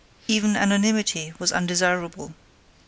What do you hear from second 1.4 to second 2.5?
undesirable.